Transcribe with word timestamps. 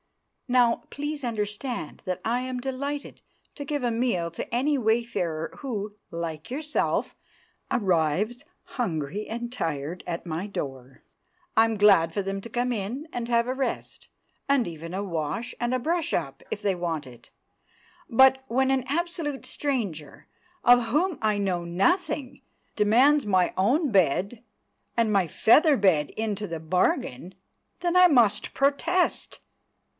"Now, 0.47 0.81
please 0.89 1.23
understand 1.23 2.01
that 2.05 2.19
I 2.25 2.41
am 2.41 2.59
delighted 2.59 3.21
to 3.55 3.63
give 3.63 3.83
a 3.83 3.91
meal 3.91 4.29
to 4.31 4.53
any 4.53 4.77
wayfarer 4.77 5.55
who, 5.59 5.95
like 6.09 6.51
yourself, 6.51 7.15
arrives 7.69 8.43
hungry 8.63 9.29
and 9.29 9.53
tired 9.53 10.03
at 10.07 10.25
my 10.25 10.47
door. 10.47 11.03
I'm 11.55 11.77
glad 11.77 12.13
for 12.13 12.21
them 12.21 12.41
to 12.41 12.49
come 12.49 12.73
in 12.73 13.07
and 13.13 13.29
have 13.29 13.47
a 13.47 13.53
rest, 13.53 14.09
and 14.49 14.67
even 14.67 14.93
a 14.93 15.03
wash 15.03 15.55
and 15.57 15.81
brush 15.81 16.13
up, 16.13 16.43
if 16.51 16.61
they 16.63 16.75
want 16.75 17.07
it. 17.07 17.29
But, 18.09 18.43
when 18.47 18.71
an 18.71 18.83
absolute 18.87 19.45
stranger, 19.45 20.27
of 20.65 20.85
whom 20.87 21.17
I 21.21 21.37
know 21.37 21.63
nothing, 21.63 22.41
demands 22.75 23.25
my 23.25 23.53
own 23.55 23.91
bed, 23.91 24.43
and 24.97 25.13
my 25.13 25.27
feather 25.27 25.77
bed 25.77 26.09
into 26.17 26.45
the 26.47 26.59
bargain, 26.59 27.35
then 27.79 27.95
I 27.95 28.07
must 28.07 28.53
protest! 28.53 29.39